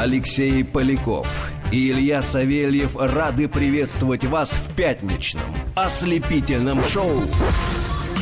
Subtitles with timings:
[0.00, 5.44] Алексей Поляков и Илья Савельев рады приветствовать вас в пятничном
[5.76, 7.20] ослепительном шоу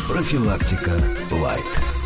[0.09, 1.98] «Профилактика Лайт».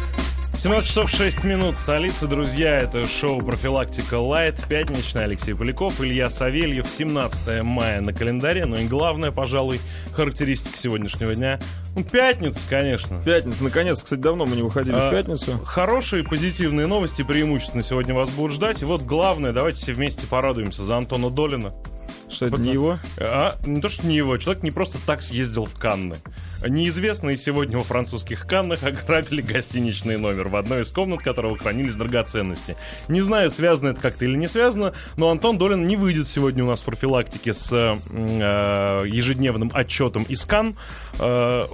[0.63, 6.87] 17 часов 6 минут, столица, друзья, это шоу «Профилактика Лайт», пятничный, Алексей Поляков, Илья Савельев,
[6.87, 9.81] 17 мая на календаре, ну и главное, пожалуй,
[10.13, 11.59] характеристика сегодняшнего дня,
[11.97, 13.21] ну, пятница, конечно.
[13.25, 15.59] Пятница, наконец, кстати, давно мы не выходили а, в пятницу.
[15.65, 20.85] Хорошие, позитивные новости, преимущественно сегодня вас будут ждать, и вот главное, давайте все вместе порадуемся
[20.85, 21.75] за Антона Долина.
[22.29, 23.01] Что это не его?
[23.19, 24.37] А, не то, что не его.
[24.37, 26.17] Человек не просто так съездил в Канны.
[26.69, 32.77] Неизвестные сегодня во французских Каннах ограбили гостиничный номер, в одной из комнат которого хранились драгоценности.
[33.09, 36.69] Не знаю, связано это как-то или не связано, но Антон Долин не выйдет сегодня у
[36.69, 40.77] нас в профилактике с э, ежедневным отчетом из Кан.
[41.19, 41.65] Э,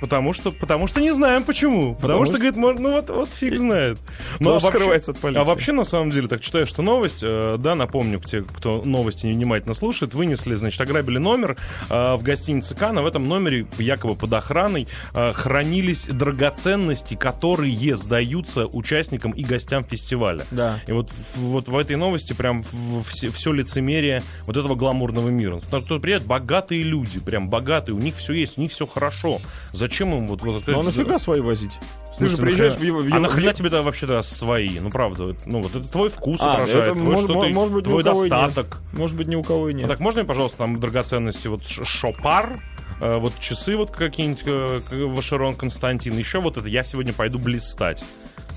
[0.00, 1.94] Потому что, потому что не знаем почему.
[1.94, 3.98] Потому, потому что, говорит, можно, ну вот, вот фиг знает.
[4.40, 5.40] А вообще, скрывается от полиции.
[5.40, 9.26] А вообще, на самом деле, так читаю, что новость, э, да, напомню, те, кто новости
[9.26, 11.56] невнимательно слушает, вынесли, значит, ограбили номер
[11.90, 13.02] э, в гостинице Кана.
[13.02, 20.44] В этом номере, якобы под охраной, э, хранились драгоценности, которые сдаются участникам и гостям фестиваля.
[20.50, 20.78] Да.
[20.86, 22.64] И вот, вот в этой новости прям
[23.08, 25.60] все, все лицемерие вот этого гламурного мира.
[25.66, 29.40] Что приедут богатые люди, прям богатые, у них все есть, у них все хорошо.
[29.86, 30.42] Зачем им вот...
[30.42, 31.78] вот ну а нафига свои возить?
[32.18, 33.00] Ты же приезжаешь в его...
[33.00, 34.80] А нахрена тебе да вообще-то свои?
[34.80, 37.84] Ну, правда, ну вот это твой вкус а, отражает, это, твой, может, что может быть,
[37.84, 38.80] твой достаток.
[38.90, 38.98] Нет.
[38.98, 39.82] Может быть, ни у кого и нет.
[39.82, 42.58] Ну, так можно пожалуйста, там драгоценности, вот шопар,
[43.00, 48.02] э, вот часы вот какие-нибудь э, Вашерон Константин, еще вот это я сегодня пойду блистать.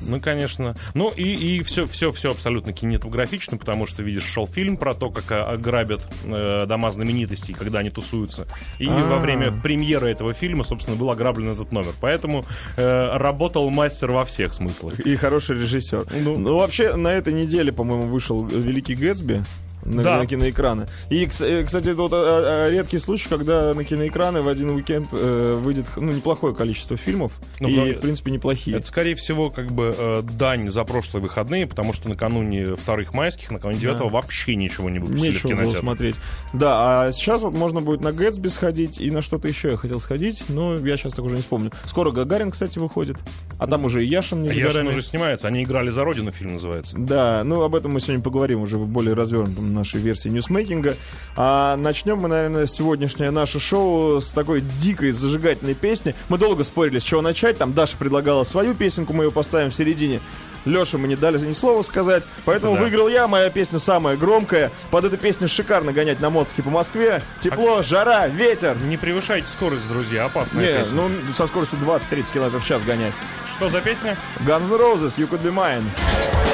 [0.02, 0.75] Ну, конечно.
[0.94, 5.09] Ну, и, и все, все, все абсолютно кинематографично, потому что, видишь, шел фильм про то,
[5.09, 8.47] как а, ограбят э, дома знаменитостей, когда они тусуются.
[8.78, 9.09] И А-а-а.
[9.09, 11.94] во время премьеры этого фильма, собственно, был ограблен этот номер.
[12.02, 12.45] Поэтому
[12.78, 15.00] э, работал мастер во всех смыслах.
[15.00, 16.06] И хороший режиссер.
[16.23, 19.44] Ну, ну вообще, на этой неделе, по-моему, вышел «Великий Гэтсби»
[19.83, 20.17] на, да.
[20.17, 20.88] на киноэкраны.
[21.09, 25.08] И, э, кстати, это вот а, а, редкий случай, когда на киноэкраны в один уикенд
[25.11, 27.34] э, выйдет ну, неплохое количество фильмов.
[27.59, 28.78] Ну, и, в принципе, неплохие.
[28.78, 33.51] Это, скорее всего, как бы э, дань за прошлые выходные, потому что накануне вторых майских,
[33.51, 34.16] накануне девятого да.
[34.16, 36.16] вообще ничего не выпустили Нечего было смотреть.
[36.53, 40.00] Да, а сейчас вот можно будет на Гэтсби сходить и на что-то еще я хотел
[40.00, 41.72] сходить, но я сейчас так уже не вспомню.
[41.85, 43.17] Скоро Гагарин, кстати, выходит,
[43.57, 46.53] а там уже и Яшин не а Яшин уже снимается, они играли за Родину, фильм
[46.53, 46.96] называется.
[46.97, 50.96] Да, ну об этом мы сегодня поговорим уже в более развернутом нашей версии ньюсмейкинга.
[51.35, 56.16] А начнем мы, наверное, сегодняшнее наше шоу с такой дикой зажигательной песни.
[56.30, 57.57] Мы долго спорили, с чего начать.
[57.57, 60.22] Там Даша предлагала свою песенку, мы ее поставим в середине.
[60.66, 62.81] Леша мы не дали ни слова сказать, поэтому да.
[62.81, 63.28] выиграл я.
[63.28, 64.72] Моя песня самая громкая.
[64.91, 67.24] Под эту песню шикарно гонять на моцке по Москве.
[67.40, 67.84] Тепло, а...
[67.84, 68.78] жара, ветер.
[68.84, 70.96] Не превышайте скорость, друзья, опасная Не, песня.
[70.96, 73.13] ну со скоростью 20-30 км в час гонять.
[73.56, 74.18] Что за песня?
[74.40, 76.48] Guns N' Roses, You Could Be Mine.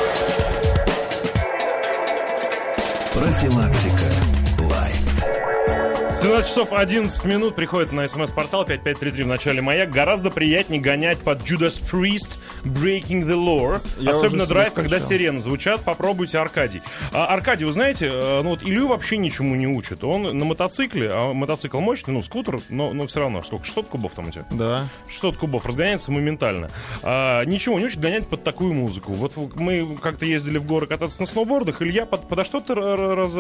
[3.15, 4.24] Профилактика.
[6.21, 9.85] 17 часов 11 минут приходит на смс-портал 5533 в начале мая.
[9.85, 13.81] Гораздо приятнее гонять под Judas Priest Breaking the Lore.
[13.99, 15.81] Я Особенно драйв, когда сирены звучат.
[15.81, 16.81] Попробуйте Аркадий.
[17.11, 20.03] А, Аркадий, вы знаете, э, ну вот Илью вообще ничему не учат.
[20.03, 23.41] Он на мотоцикле, а мотоцикл мощный, ну скутер, но, но все равно.
[23.41, 23.65] Сколько?
[23.65, 24.45] 600 кубов там у тебя?
[24.51, 24.87] Да.
[25.09, 25.65] 600 кубов.
[25.65, 26.71] Разгоняется моментально.
[27.03, 29.13] А, ничего не учат гонять под такую музыку.
[29.13, 31.81] Вот мы как-то ездили в горы кататься на сноубордах.
[31.81, 33.35] Илья под, подо что-то раз,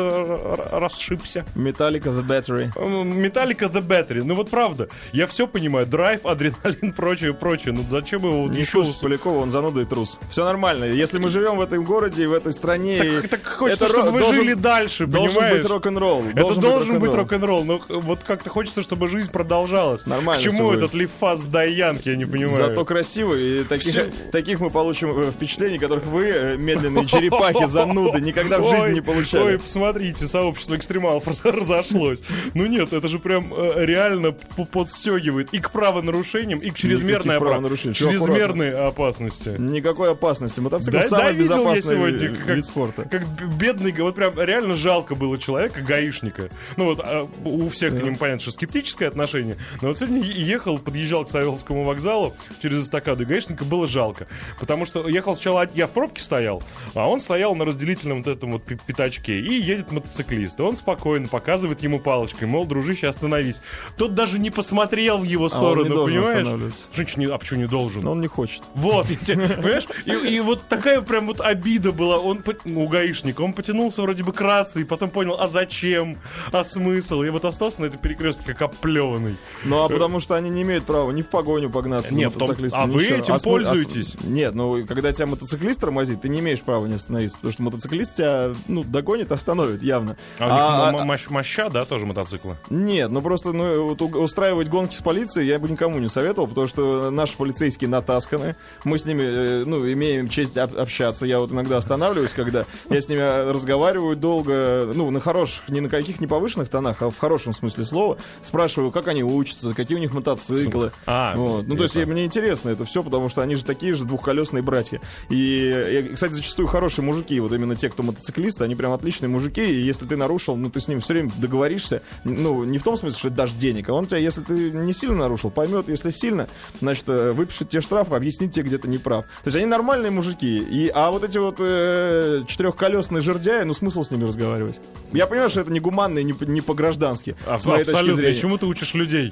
[0.71, 1.45] расшибся.
[1.55, 2.74] Metallica The Battery.
[2.75, 4.23] Металлика The Battery.
[4.23, 5.85] Ну вот правда, я все понимаю.
[5.85, 7.73] Драйв, адреналин, прочее, прочее.
[7.73, 8.47] Ну зачем его...
[8.47, 10.19] Не слушай Полякова, он зануда и трус.
[10.29, 10.85] Все нормально.
[10.85, 13.21] Если мы живем в этом городе и в этой стране...
[13.21, 15.61] Так, так хочется, чтобы вы должен, жили дальше, должен понимаешь?
[15.61, 16.23] быть рок-н-ролл.
[16.35, 17.63] Это должен быть рок-н-ролл.
[17.63, 20.05] Но вот как-то хочется, чтобы жизнь продолжалась.
[20.05, 20.41] Нормально.
[20.41, 22.57] К чему этот лифас Дайянг, я не понимаю.
[22.57, 23.61] Зато красивый.
[23.61, 24.09] И таких, Все...
[24.31, 29.01] таких мы получим э, впечатлений, которых вы, э, медленные черепахи, зануды, никогда в жизни не
[29.01, 29.43] получали.
[29.43, 32.21] Ой, посмотрите, сообщество экстремалов разошлось.
[32.55, 37.93] Ну нет, это же прям э, реально подстегивает и к правонарушениям, и к чрезмерной, опа-
[37.93, 39.49] чрезмерной опасности.
[39.59, 40.61] Никакой опасности.
[40.61, 43.03] Мотоцикл да, самый безопасный сегодня, вид спорта.
[43.11, 43.27] Как
[43.57, 46.49] бедный, вот прям реально жалко было человека, гаишника.
[46.77, 50.79] Ну вот а, у всех к ним понятно, что скептическое отношение, но вот сегодня ехал,
[50.79, 54.27] подъезжал к Савеловскому вокзалу через эстакаду, гаишника было жалко.
[54.61, 56.63] Потому что ехал сначала, я в пробке стоял,
[56.93, 60.57] а он стоял на разделительном вот этом вот пятачке, и едет мотоциклист.
[60.61, 63.61] Он спокойно показывает ему палочкой табличкой, мол, дружище, остановись.
[63.97, 66.73] Тот даже не посмотрел в его А он сторону, не понимаешь?
[66.93, 68.01] Женщина, а почему не должен?
[68.03, 68.63] Но он не хочет.
[68.75, 69.87] Вот, понимаешь?
[70.05, 72.17] И, и вот такая прям вот обида была.
[72.17, 76.17] Он ну, у гаишника, он потянулся вроде бы к рации, потом понял, а зачем,
[76.51, 77.23] а смысл.
[77.23, 79.35] И вот остался на этой перекрестке как оплеванный.
[79.63, 82.81] Ну, а потому что они не имеют права ни в погоню погнаться Нет, за мотоциклистом,
[82.81, 84.09] а вы этим см- пользуетесь?
[84.09, 87.63] см- Нет, ну, когда тебя мотоциклист тормозит, ты не имеешь права не остановиться, потому что
[87.63, 90.17] мотоциклист тебя, ну, догонит, остановит, явно.
[90.39, 92.05] А, у них А- м- а- моща, да, тоже
[92.43, 92.55] мотоциклы?
[92.69, 96.67] Нет, ну просто ну, вот устраивать гонки с полицией я бы никому не советовал, потому
[96.67, 98.55] что наши полицейские натасканы.
[98.83, 101.25] Мы с ними, э, ну, имеем честь об- общаться.
[101.25, 103.21] Я вот иногда останавливаюсь, когда я с ними
[103.51, 107.85] разговариваю долго, ну, на хороших, не на каких не повышенных тонах, а в хорошем смысле
[107.85, 108.17] слова.
[108.43, 110.91] Спрашиваю, как они учатся, какие у них мотоциклы.
[111.05, 111.67] А, Вот.
[111.67, 114.61] Ну, то есть это- мне интересно это все, потому что они же такие же двухколесные
[114.63, 114.99] братья.
[115.29, 119.61] И, и, кстати, зачастую хорошие мужики, вот именно те, кто мотоциклисты, они прям отличные мужики,
[119.63, 122.97] и если ты нарушил, ну, ты с ним все время договоришься, ну, не в том
[122.97, 126.47] смысле, что дашь денег, а он тебя, если ты не сильно нарушил, поймет, если сильно,
[126.81, 129.25] значит, э, выпишет тебе штраф, объяснит тебе, где ты не прав.
[129.25, 134.03] То есть они нормальные мужики, и, а вот эти вот э, четырехколесные жердяи, ну, смысл
[134.03, 134.79] с ними разговаривать?
[135.13, 138.33] Я понимаю, что это не гуманно и не, не по-граждански, А, с моей точки зрения.
[138.33, 139.31] Чему ты учишь людей?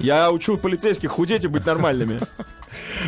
[0.00, 2.20] Я учу полицейских худеть и быть нормальными.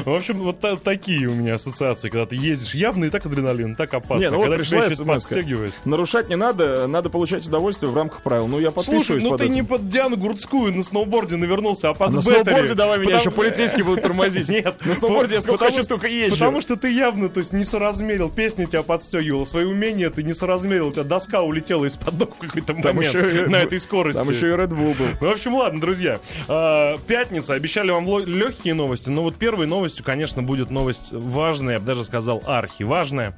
[0.05, 3.77] В общем, вот та- такие у меня ассоциации, когда ты ездишь явно и так адреналин,
[3.77, 4.25] так опасно.
[4.25, 5.05] Не, ну вот когда пришла еще смс-ка.
[5.13, 5.73] подстегивает.
[5.85, 8.49] Нарушать не надо, надо получать удовольствие в рамках правил.
[8.49, 9.55] Ну, я Слушай, подписываюсь ну под ты этим.
[9.55, 12.43] не под Диану Гурцкую на сноуборде навернулся, а под А на беттери.
[12.43, 14.49] сноуборде давай меня Потому- еще полицейские будут тормозить.
[14.51, 16.33] Нет, На сноуборде я сколько хочу, столько езжу.
[16.35, 20.33] Потому что ты явно, то есть, не соразмерил, песня тебя подстегивала, свои умения ты не
[20.33, 24.19] соразмерил, у тебя доска улетела из-под ног в какой-то момент на этой скорости.
[24.19, 25.07] Там еще и Red Bull был.
[25.21, 26.19] Ну, в общем, ладно, друзья.
[26.83, 27.55] А, Пятница.
[27.55, 29.09] Обещали вам легкие новости.
[29.09, 33.37] Но вот первой новостью, конечно, будет новость важная, я бы даже сказал, архиважная.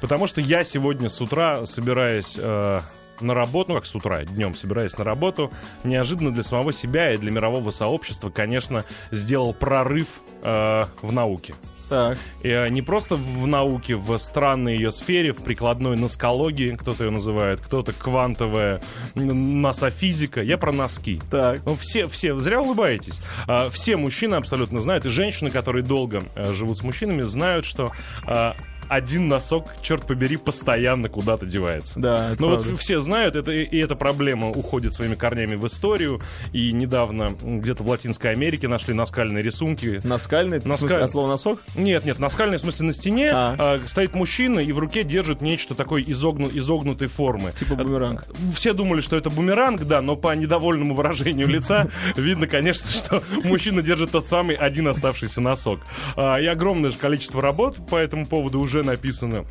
[0.00, 2.80] Потому что я сегодня с утра, собираясь э,
[3.20, 5.50] на работу, ну как с утра, днем собираясь на работу,
[5.82, 10.08] неожиданно для самого себя и для мирового сообщества, конечно, сделал прорыв
[10.42, 11.54] э, в науке.
[11.94, 12.18] Так.
[12.42, 17.10] И, э, не просто в науке, в странной ее сфере, в прикладной носкологии, кто-то ее
[17.10, 18.82] называет, кто-то квантовая
[19.14, 20.42] нософизика.
[20.42, 21.20] Я про носки.
[21.30, 21.60] Так.
[21.64, 23.20] Ну, все, все, зря улыбаетесь.
[23.46, 27.92] А, все мужчины абсолютно знают, и женщины, которые долго э, живут с мужчинами, знают, что
[28.26, 28.56] а,
[28.88, 31.98] один носок, черт побери, постоянно куда-то девается.
[31.98, 32.76] Да, это Ну вот правда.
[32.78, 36.20] все знают, это, и эта проблема уходит своими корнями в историю.
[36.52, 40.00] И недавно где-то в Латинской Америке нашли наскальные рисунки.
[40.04, 40.60] Наскальный?
[40.60, 41.60] В Наскаль- смысле, от слова носок?
[41.76, 43.56] Нет, нет, наскальный, в смысле, на стене А.
[43.58, 47.52] а, стоит мужчина и в руке держит нечто такой изогну- изогнутой формы.
[47.52, 48.24] Типа бумеранг.
[48.54, 53.82] Все думали, что это бумеранг, да, но по недовольному выражению лица видно, конечно, что мужчина
[53.82, 55.80] держит тот самый один оставшийся носок.
[56.16, 59.44] А, И огромное же количество работ по этому поводу уже написано.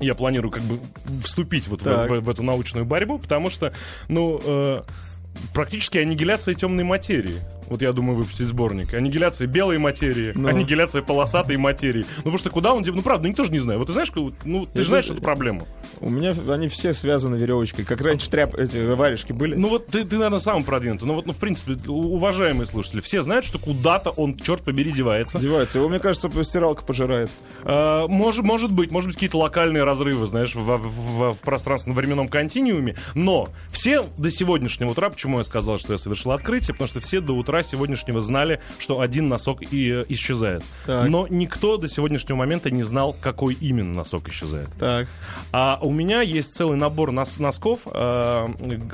[0.00, 0.80] Я планирую как бы
[1.24, 3.70] вступить вот в, в- в эту научную борьбу, потому что,
[4.08, 4.82] ну, э,
[5.54, 7.38] практически аннигиляция темной материи.
[7.68, 8.92] Вот я думаю выпустить сборник.
[8.94, 10.48] Аннигиляция белой материи, Ну.
[10.48, 12.04] аннигиляция полосатой материи.
[12.16, 12.82] Ну, потому что куда он...
[12.84, 13.78] Ну, правда, никто же не знает.
[13.78, 14.10] Вот ты знаешь,
[14.44, 15.68] ну, ты Я же знаешь эту проблему.
[16.00, 17.84] У меня они все связаны веревочкой.
[17.84, 19.54] Как раньше тряп, эти варежки были.
[19.54, 21.06] Ну вот ты, ты, наверное, самый продвинутый.
[21.06, 25.38] Ну вот, ну, в принципе, уважаемые слушатели, все знают, что куда-то он, черт побери, девается.
[25.38, 25.78] Девается.
[25.78, 27.30] Его, мне кажется, стиралка пожирает.
[27.62, 32.26] А, может, может быть, может быть, какие-то локальные разрывы, знаешь, в, в, в- в пространственно-временном
[32.26, 32.96] континууме.
[33.14, 37.20] Но все до сегодняшнего утра, почему я сказал, что я совершил открытие, потому что все
[37.20, 40.62] до утра сегодняшнего знали, что один носок и э, исчезает.
[40.86, 41.08] Так.
[41.08, 44.68] Но никто до сегодняшнего момента не знал, какой именно носок исчезает.
[44.78, 45.08] Так.
[45.52, 48.46] А у меня есть целый набор нос- носков, э,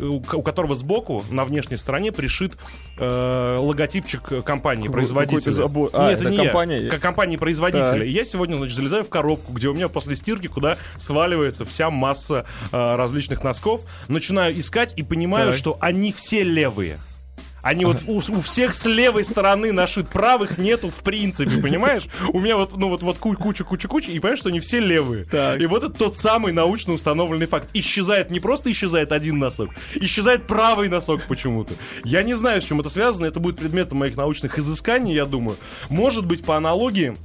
[0.02, 2.56] у которого сбоку на внешней стороне пришит
[2.98, 5.52] э, логотипчик компании производителя.
[5.52, 5.90] забор.
[5.92, 6.80] А, Нет, это не компания.
[6.82, 6.90] я.
[6.90, 7.86] Как компании производителя.
[8.00, 8.02] Так.
[8.02, 11.90] И я сегодня, значит, залезаю в коробку, где у меня после стирки, куда сваливается вся
[11.90, 15.58] масса э, различных носков, начинаю искать и понимаю, Так.
[15.58, 16.98] что они все левые.
[17.62, 22.04] Они вот у, у всех с левой стороны нашит, правых нету в принципе, понимаешь?
[22.32, 24.78] У меня вот, ну вот, вот ку- куча, куча, куча, и понимаешь, что они все
[24.78, 25.24] левые.
[25.24, 25.60] Так.
[25.60, 27.68] И вот это тот самый научно установленный факт.
[27.74, 31.74] Исчезает, не просто исчезает один носок, исчезает правый носок почему-то.
[32.04, 35.56] Я не знаю, с чем это связано, это будет предметом моих научных изысканий, я думаю.
[35.88, 37.16] Может быть, по аналогии,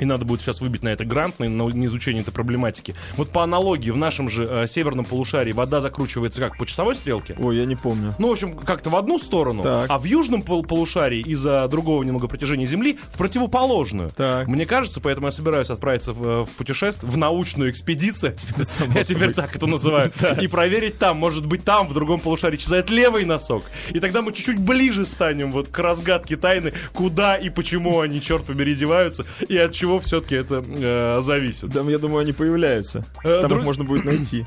[0.00, 2.94] и надо будет сейчас выбить на это грант, на, на изучение этой проблематики.
[3.16, 7.36] Вот по аналогии, в нашем же э, северном полушарии вода закручивается как по часовой стрелке.
[7.38, 8.14] Ой, я не помню.
[8.18, 9.86] Ну, в общем, как-то в одну сторону, Так.
[9.88, 14.10] а в южном пол- полушарии из-за другого немного протяжения Земли в противоположную.
[14.10, 14.48] Так.
[14.48, 18.34] Мне кажется, поэтому я собираюсь отправиться в, э, в путешествие, в научную экспедицию,
[18.94, 22.90] я теперь так это называю, и проверить там, может быть, там, в другом полушарии, исчезает
[22.90, 23.64] левый носок.
[23.90, 28.44] И тогда мы чуть-чуть ближе станем вот к разгадке тайны, куда и почему они, черт
[28.44, 31.70] побери, деваются, и от чего все-таки это э, зависит.
[31.70, 33.04] Да, я думаю, они появляются.
[33.24, 34.46] Э, Там друз- их можно будет найти.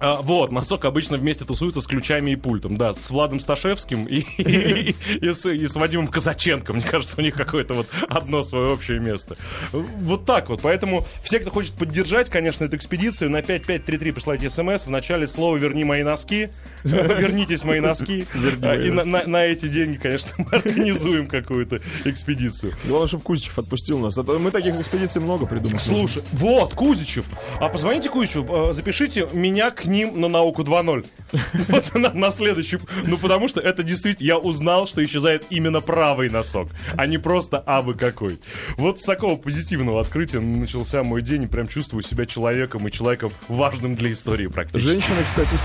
[0.00, 4.20] А, вот, носок обычно вместе тусуется с ключами и пультом, да, с Владом Сташевским и,
[4.38, 6.72] и, и, с, и с Вадимом Казаченко.
[6.72, 9.36] Мне кажется, у них какое-то вот одно свое общее место.
[9.72, 10.62] Вот так вот.
[10.62, 14.86] Поэтому все, кто хочет поддержать, конечно, эту экспедицию, на 5533 присылайте смс.
[14.86, 16.50] В начале слова «Верни мои носки».
[16.84, 18.26] Вернитесь мои носки.
[18.34, 22.72] И на, эти деньги, конечно, мы организуем какую-то экспедицию.
[22.84, 24.16] Главное, чтобы Кузичев отпустил нас.
[24.16, 25.78] А мы таких экспедиций много придумали.
[25.78, 27.24] Слушай, вот, Кузичев.
[27.60, 31.06] А позвоните Кузичеву, э, запишите меня к ним на науку 2.0.
[31.68, 32.78] Вот на, на следующий.
[33.04, 34.26] Ну, потому что это действительно...
[34.26, 38.38] Я узнал, что исчезает именно правый носок, а не просто абы какой.
[38.76, 43.30] Вот с такого позитивного открытия начался мой день, и прям чувствую себя человеком и человеком
[43.48, 44.88] важным для истории практически.
[44.88, 45.56] Женщины, кстати...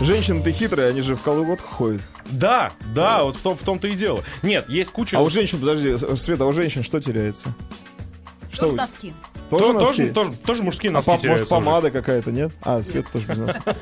[0.00, 2.02] Женщины-то хитрые, они же в колготках ходят.
[2.26, 4.22] Да, да, вот в, том, в том-то и дело.
[4.42, 5.16] Нет, есть куча...
[5.18, 7.54] А у женщин, подожди, Света, а у женщин что теряется?
[8.52, 9.14] Что вы- носки.
[9.50, 9.96] Тоже То- носки?
[10.08, 12.50] тоже, тоже, тоже мужские А носки по- может, помада какая-то, нет?
[12.62, 13.62] А, Света тоже без носков.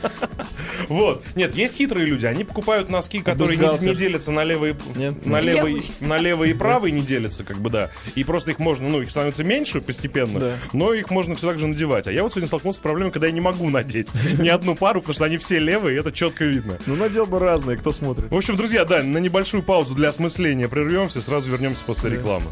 [0.88, 1.22] Вот.
[1.34, 2.26] Нет, есть хитрые люди.
[2.26, 4.76] Они покупают носки, которые не, делятся на левый,
[5.24, 5.86] на левый, Левый.
[6.00, 7.90] на левый и правый не делятся, как бы да.
[8.14, 10.54] И просто их можно, ну, их становится меньше постепенно, Да.
[10.74, 12.06] но их можно все так же надевать.
[12.06, 15.00] А я вот сегодня столкнулся с проблемой, когда я не могу надеть ни одну пару,
[15.00, 16.76] потому что они все левые, и это четко видно.
[16.86, 18.30] Ну, надел бы разные, кто смотрит.
[18.30, 22.46] В общем, друзья, да, на небольшую паузу для осмысления прервемся, сразу вернемся после рекламы.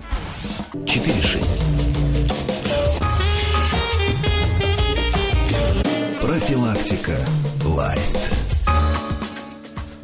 [0.84, 2.01] 4-6.
[6.42, 7.16] Профилактика.
[7.64, 8.41] Лайт.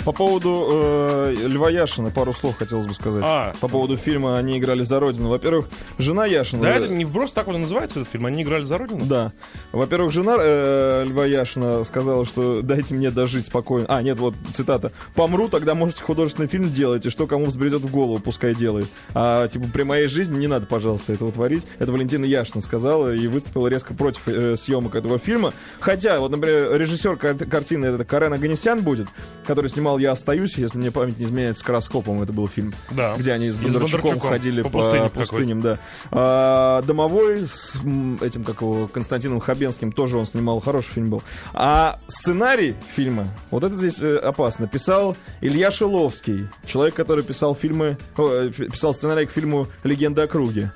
[0.09, 3.23] По поводу э, Льва Яшина пару слов хотелось бы сказать.
[3.23, 3.53] А.
[3.61, 5.29] По поводу фильма «Они играли за Родину».
[5.29, 5.67] Во-первых,
[5.99, 6.63] жена Яшина...
[6.63, 8.25] Да, это не вброс, так и называется этот фильм.
[8.25, 9.05] Они играли за родину?
[9.05, 9.33] Да.
[9.71, 13.85] Во-первых, жена э, Льва Яшина сказала, что дайте мне дожить спокойно.
[13.91, 14.93] А, нет, вот цитата.
[15.15, 18.89] Помру, тогда можете художественный фильм делать, и что кому взбредет в голову, пускай делает.
[19.13, 21.67] А типа при моей жизни не надо, пожалуйста, этого творить.
[21.79, 25.53] Это Валентина Яшина сказала и выступила резко против э, съемок этого фильма.
[25.81, 29.09] Хотя, вот, например, режиссер кар- картины это Карен Аганесян будет,
[29.47, 32.75] который снимал «Я остаюсь», если мне память не изменяет, с Скороскопом это был фильм.
[32.91, 33.17] Да.
[33.17, 35.79] Где они с Бондарчуком ходили по по, пустыне пустыням, да.
[36.11, 37.77] А, Домовой с
[38.21, 41.23] этим, как его, Константином Хабенским, тоже он снимал, хороший фильм был.
[41.53, 47.99] А сценарий фильма, вот это здесь э, опасно, писал Илья Шиловский, человек, который писал фильмы,
[48.17, 50.73] о, э, писал сценарий к фильму «Легенда о круге».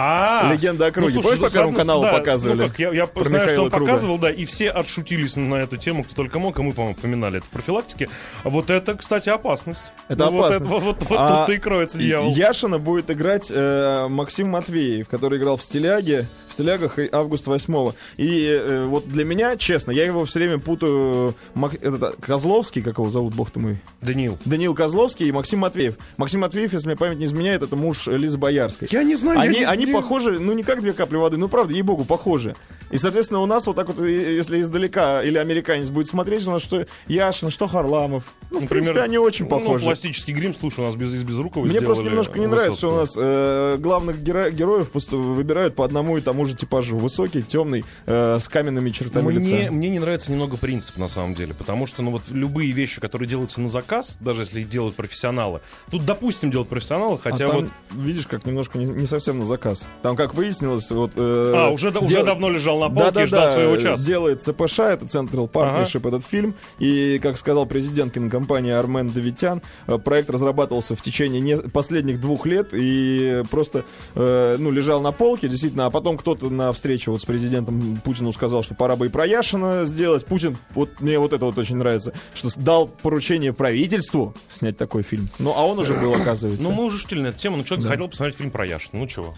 [0.00, 1.14] А, «Легенда о круге».
[1.14, 2.62] ну, слушай, Помнишь, по Первому каналу да, показывали?
[2.62, 3.86] Ну, как, я, я Про знаю, что Михаила он Круга.
[3.86, 7.38] показывал, да, и все отшутились на эту тему, кто только мог, и мы, по-моему, упоминали
[7.38, 8.08] это в профилактике.
[8.44, 9.82] А Вот это, кстати, опасность.
[10.08, 10.70] Это Ну, опасность.
[10.70, 12.32] Вот, вот, вот А тут-то и кроется дьявол.
[12.32, 16.26] Яшина будет играть э, Максим Матвеев, который играл в «Стиляге»,
[16.58, 21.36] «Стилягах» и «Август 8 И э, вот для меня, честно, я его все время путаю...
[21.54, 23.78] Мак- этот, а, Козловский, как его зовут, бог ты мой?
[24.00, 24.36] Даниил.
[24.44, 25.94] Даниил Козловский и Максим Матвеев.
[26.16, 28.88] Максим Матвеев, если мне память не изменяет, это муж Лизы Боярской.
[28.90, 31.46] Я не знаю, я Они, не- они похожи, ну не как две капли воды, ну
[31.48, 32.56] правда, ей-богу, похожи.
[32.90, 36.62] И, соответственно, у нас вот так вот, если издалека или американец будет смотреть, у нас
[36.62, 38.24] что Яшин, что Харламов.
[38.50, 39.84] Ну, в принципе, они очень Ну, похожи.
[39.84, 42.96] пластический грим, слушай, у нас без, из Безрукова Мне просто немножко не нравится, что у
[42.96, 46.96] нас э, главных геро- героев просто выбирают по одному и тому же типажу.
[46.98, 49.72] Высокий, темный, э, с каменными чертами Мне, лица.
[49.72, 53.28] мне не нравится немного принцип, на самом деле, потому что, ну, вот любые вещи, которые
[53.28, 57.56] делаются на заказ, даже если их делают профессионалы, тут, допустим, делают профессионалы, А хотя там,
[57.62, 57.66] вот...
[57.92, 59.86] видишь, как немножко не, не совсем на заказ.
[60.02, 61.12] Там, как выяснилось, вот...
[61.16, 64.04] э, А, уже, да- уже дел- давно лежал на полке и ждал Да-да-да, своего часа.
[64.04, 66.54] делает ЦПШ, это Central Partnership, этот фильм.
[66.78, 72.46] И, как сказал президент кинокомпании Армен Давитян, э, проект разрабатывался в течение не- последних двух
[72.46, 75.86] лет и просто, э, ну, лежал на полке, действительно.
[75.86, 79.26] А потом кто-то на встрече вот с президентом Путину сказал, что пора бы и про
[79.26, 80.24] Яшина сделать.
[80.26, 85.28] Путин, вот мне вот это вот очень нравится, что дал поручение правительству снять такой фильм.
[85.38, 86.68] Ну, а он уже был, оказывается.
[86.68, 89.06] Ну, мы уже шутили на эту тему, ну, человек захотел посмотреть фильм про Яшина, ну,
[89.06, 89.34] чего?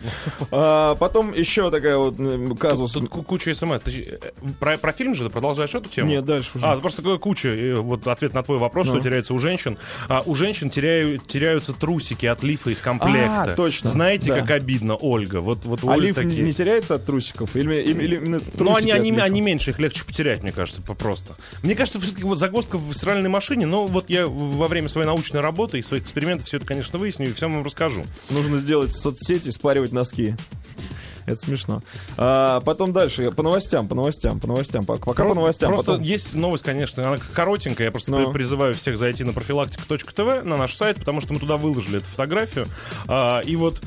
[0.50, 2.16] А, потом еще такая вот
[2.58, 2.92] казус.
[2.92, 3.80] Тут ку- куча смс.
[3.84, 6.08] Ты, э, Про, про фильм же ты продолжаешь эту тему?
[6.08, 6.66] Нет, дальше уже.
[6.66, 8.94] А, просто такая куча, э, вот ответ на твой вопрос, Ну.
[8.94, 9.78] что теряется у женщин.
[10.08, 13.42] А, у женщин теряю- теряются трусики от лифа из комплекта.
[13.52, 14.40] А, точно, Знаете, да.
[14.40, 15.40] как обидно, Ольга?
[15.40, 16.42] Вот, вот А лиф такие.
[16.42, 17.56] не теряется от трусиков?
[17.56, 20.82] Или, или, или именно Ну, трусики они, они, они меньше, их легче потерять, мне кажется,
[20.82, 21.34] просто.
[21.62, 25.40] Мне кажется, все-таки вот загвоздка в стиральной машине, но вот я во время своей научной
[25.40, 28.04] работы и своих экспериментов все это, конечно, выясню и всем вам расскажу.
[28.30, 30.34] Нужно сделать соцсети, спаривать носки.
[31.26, 31.82] Это смешно.
[32.16, 34.84] А, потом дальше, по новостям, по новостям, по новостям.
[34.84, 35.68] Пока, пока по новостям.
[35.70, 37.88] Просто потом- есть новость, конечно, она коротенькая.
[37.88, 38.26] Я просто Ну.
[38.32, 42.06] при- призываю всех зайти на профилактика.тв, на наш сайт, потому что мы туда выложили эту
[42.06, 42.66] фотографию.
[43.06, 43.80] А, и вот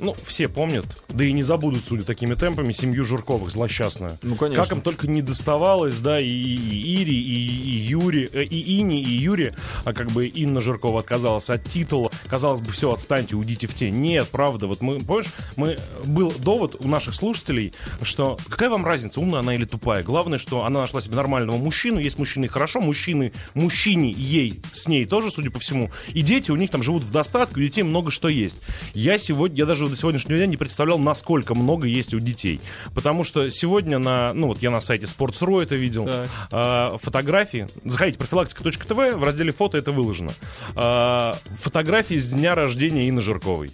[0.00, 4.18] ну, все помнят, да и не забудут, судя такими темпами, семью Жирковых, злосчастную.
[4.22, 4.62] Ну, конечно.
[4.62, 9.02] Как им только не доставалось, да, и, и Ири, и, и Юри, э, и Ини,
[9.02, 9.54] и Юри,
[9.84, 12.10] а как бы Инна Жиркова отказалась от титула.
[12.28, 13.94] Казалось бы, все, отстаньте, уйдите в тень.
[13.96, 19.20] Нет, правда, вот мы, помнишь, мы, был довод у наших слушателей, что какая вам разница,
[19.20, 20.02] умная она или тупая?
[20.02, 25.04] Главное, что она нашла себе нормального мужчину, есть мужчины хорошо, мужчины, мужчине, ей, с ней
[25.04, 28.10] тоже, судя по всему, и дети у них там живут в достатке, у детей много
[28.10, 28.58] что есть.
[28.94, 32.60] Я сегодня, я даже до сегодняшнего дня не представлял, насколько много есть у детей.
[32.94, 38.18] Потому что сегодня на, ну вот я на сайте Sports.ru это видел, э, фотографии, заходите,
[38.18, 40.32] профилактика.тв, в разделе фото это выложено.
[40.76, 43.70] Э, фотографии с дня рождения Инны Жирковой.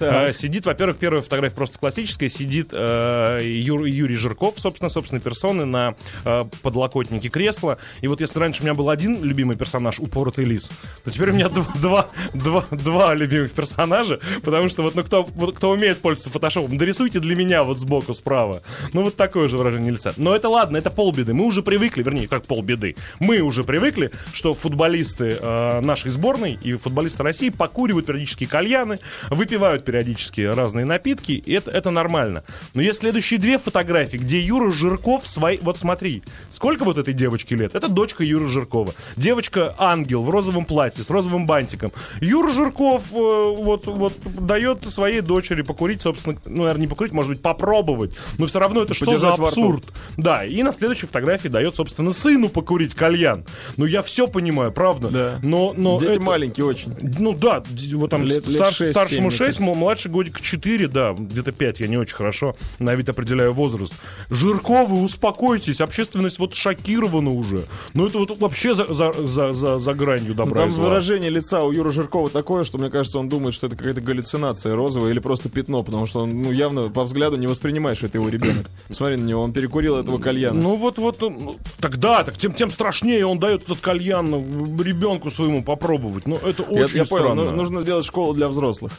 [0.00, 2.28] Э, Сидит, во-первых, первая фотография просто классическая.
[2.28, 7.78] Сидит э, Юр- Юрий Жирков, собственно, собственной персоны на э, подлокотнике кресла.
[8.00, 10.70] И вот если раньше у меня был один любимый персонаж, упоротый лис,
[11.04, 15.22] то теперь у меня дв- два, два, два любимых персонажа, потому что вот, ну, кто,
[15.22, 18.62] вот кто умеет пользоваться фотошопом, дорисуйте для меня вот сбоку справа.
[18.92, 20.12] Ну, вот такое же выражение лица.
[20.16, 21.34] Но это ладно, это полбеды.
[21.34, 22.96] Мы уже привыкли, вернее, как полбеды.
[23.18, 29.84] Мы уже привыкли, что футболисты э, нашей сборной и футболисты России покуривают периодически кальяны, выпивают
[29.90, 32.44] периодически разные напитки, и это, это нормально.
[32.74, 35.58] Но есть следующие две фотографии, где Юра Жирков свои...
[35.60, 37.74] Вот смотри, сколько вот этой девочке лет?
[37.74, 38.94] Это дочка Юры Жиркова.
[39.16, 41.90] Девочка ангел в розовом платье с розовым бантиком.
[42.20, 47.32] Юра Жирков э, вот, вот дает своей дочери покурить, собственно, ну, наверное, не покурить, может
[47.32, 48.12] быть, попробовать.
[48.38, 49.84] Но все равно это что за абсурд?
[50.16, 53.44] Да, и на следующей фотографии дает, собственно, сыну покурить кальян.
[53.76, 55.08] Ну, я все понимаю, правда.
[55.08, 55.40] Да.
[55.42, 56.94] Но, но Дети это- маленькие очень.
[57.18, 60.88] ну да, вот там Лет- лет старш- шесть, старшему семь, мне 6, младший годик 4,
[60.88, 63.92] да, где-то 5, я не очень хорошо на вид определяю возраст.
[64.30, 67.64] Жирковы, успокойтесь, общественность вот шокирована уже.
[67.94, 71.62] Ну это вот вообще за, за, за, за, за гранью Ну, добра Там выражение лица
[71.62, 75.18] у Юры Жиркова такое, что мне кажется, он думает, что это какая-то галлюцинация розовая или
[75.18, 78.68] просто пятно, потому что он ну, явно по взгляду не воспринимает, что это его ребенок.
[78.90, 80.60] Смотри на него, он перекурил этого кальяна.
[80.60, 84.34] Ну вот, вот, ну, тогда, так тем, тем страшнее он дает этот кальян
[84.80, 86.26] ребенку своему попробовать.
[86.26, 87.44] Ну это я, очень я странно.
[87.44, 88.92] ну, нужно сделать школу для взрослых.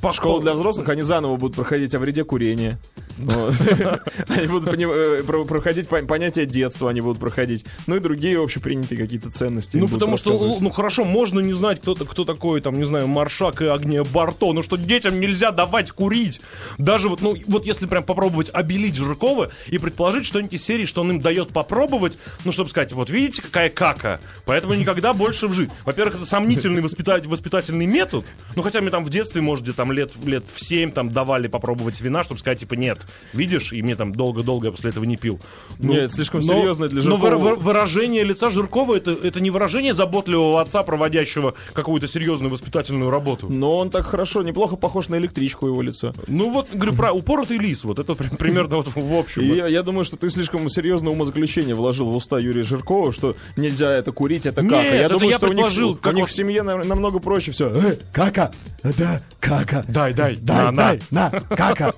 [0.00, 2.78] По Школу для взрослых они заново будут проходить о вреде курения.
[4.28, 7.64] Они будут э, про- проходить пон- понятие детства, они будут проходить.
[7.86, 9.76] Ну и другие общепринятые какие-то ценности.
[9.76, 13.62] Ну, потому что, ну, хорошо, можно не знать, кто, кто такой, там, не знаю, Маршак
[13.62, 16.40] и Агния Барто, но что детям нельзя давать курить.
[16.78, 21.02] Даже вот, ну, вот если прям попробовать обелить Жиркова и предположить что-нибудь из серии, что
[21.02, 25.52] он им дает попробовать, ну, чтобы сказать, вот видите, какая кака, поэтому никогда больше в
[25.52, 25.70] жизнь.
[25.84, 28.24] Во-первых, это сомнительный воспитательный метод,
[28.56, 31.46] ну, хотя мне там в детстве, может, где там лет, лет в 7 там давали
[31.46, 32.98] попробовать вина, чтобы сказать, типа, нет,
[33.34, 35.38] видишь, и мне там долго-долго я после этого не пил.
[35.78, 37.50] Ну, Нет, слишком серьезно для но Жиркова.
[37.50, 43.48] выра- выражение лица Жиркова это, это не выражение заботливого отца, проводящего какую-то серьезную воспитательную работу.
[43.50, 46.14] Но он так хорошо, неплохо похож на электричку его лицо.
[46.28, 49.42] Ну вот, говорю, про упоротый лис, вот это при- примерно вот в общем.
[49.42, 53.36] И я, я думаю, что ты слишком серьезное умозаключение вложил в уста Юрия Жиркова, что
[53.56, 54.82] нельзя это курить, это Нет, кака.
[54.84, 57.18] Я это думаю, я что у них, предположил, у как них в семье нам- намного
[57.18, 57.68] проще все.
[57.68, 58.52] Э, кака,
[58.84, 59.84] это кака.
[59.88, 60.76] Дай, дай, Дай, на, на.
[60.76, 61.94] дай, на, кака.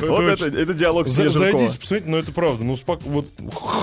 [0.00, 1.12] Вот это, это диалог с.
[1.12, 2.64] Зайдите, посмотрите, ну это правда.
[2.64, 3.26] Ну, спок- вот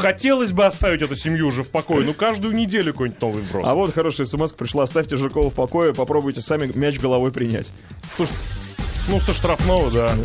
[0.02, 3.68] хотелось бы оставить эту семью уже в покое, ну каждую неделю какой-нибудь новый вброс.
[3.68, 4.84] А вот хорошая смс пришла.
[4.84, 7.72] Оставьте Жиркова в покое, попробуйте сами мяч головой принять.
[8.16, 8.42] Слушайте,
[9.10, 10.16] ну со штрафного, да.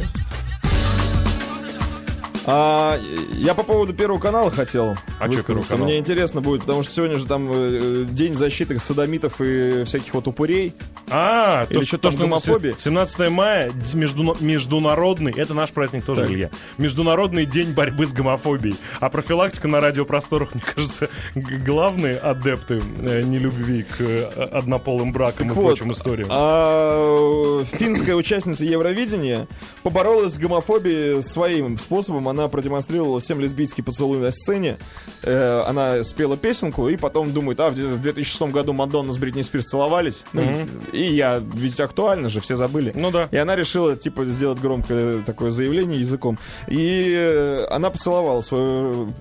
[2.48, 2.96] А,
[3.32, 5.76] я по поводу Первого канала хотел А высказаться.
[5.76, 10.26] Мне интересно будет, потому что сегодня же там э, день защиты садомитов и всяких вот
[10.28, 10.74] упырей.
[11.08, 12.74] А, Или то, что то, что гомофобия?
[12.76, 16.30] 17 мая, междуна- международный, это наш праздник тоже, Так.
[16.30, 18.76] Илья, Международный день борьбы с гомофобией.
[19.00, 25.54] А профилактика на радиопросторах, мне кажется, главные адепты э, нелюбви к э, однополым бракам и
[25.54, 26.28] вот, прочим историям.
[26.30, 29.46] А финская участница Евровидения
[29.82, 32.28] поборолась с гомофобией своим способом.
[32.28, 34.76] Она продемонстрировала всем лесбийский поцелуй на сцене.
[35.22, 39.18] Э, она спела песенку и потом думает, а в де- в 2006 году Мадонна с
[39.18, 40.24] Бритни Спирс целовались.
[40.32, 40.42] Ну,
[40.92, 42.92] И я, ведь актуально же, все забыли.
[42.94, 43.28] Ну да.
[43.30, 46.38] И она решила, типа, сделать громкое такое заявление языком.
[46.68, 49.12] И э, она поцеловала свою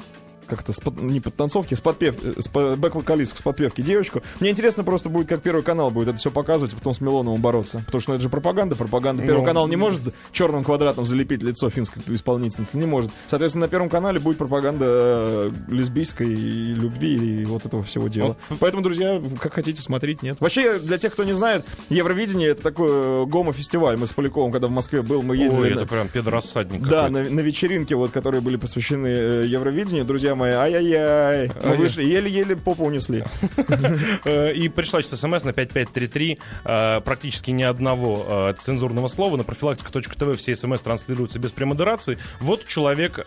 [0.48, 4.22] как-то с под- не подтанцовки, с подпев, э, с бэк-вокалистку, с подпевки девочку.
[4.40, 7.42] Мне интересно просто будет, как Первый канал будет это все показывать, а потом с Милоновым
[7.42, 7.84] бороться.
[7.86, 9.24] Потому что ну, это же пропаганда, пропаганда.
[9.24, 13.12] Первый Ну, канал не может черным квадратом залепить лицо финской исполнительницы, не может.
[13.28, 18.36] Соответственно, на Первом канале будет пропаганда э, лесбийской и любви и вот этого всего дела.
[18.60, 20.38] Поэтому, друзья, как хотите смотреть, нет.
[20.40, 23.98] Вообще, для тех, кто не знает, Евровидение это такой э, гомо-фестиваль.
[23.98, 27.10] Мы с Поляковым, когда в Москве был, мы ездили Ой, на- это прям педорассадник да,
[27.10, 30.06] на, на вечеринке, вот, которые были посвящены Евровидению.
[30.06, 31.52] Друзья мои, ай-яй-яй.
[31.64, 31.78] Мы Ай.
[31.78, 33.24] вышли, еле-еле попу унесли.
[34.26, 36.40] Э, И пришла сейчас смс на 5533.
[36.66, 39.38] э, Практически ни одного э, цензурного слова.
[39.38, 42.18] На профилактика.тв все смс транслируются без премодерации.
[42.40, 43.20] Вот человек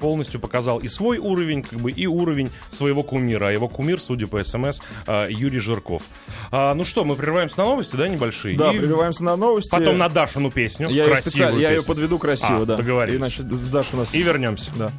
[0.00, 3.48] полностью показал и свой уровень, как бы, и уровень своего кумира.
[3.48, 4.80] А его кумир, судя по смс,
[5.28, 6.02] Юрий Жирков.
[6.50, 8.56] А, ну что, мы прерываемся на новости, да, небольшие?
[8.56, 9.68] Да, И прерываемся на новости.
[9.70, 10.88] Потом на Дашину песню.
[10.88, 11.88] Я ее, красивую специально, я ее песню.
[11.88, 12.76] подведу красиво, А, да.
[12.76, 13.18] договорились.
[13.20, 14.14] Иначе Даша у нас...
[14.14, 14.70] И вернемся.
[14.78, 14.90] Да.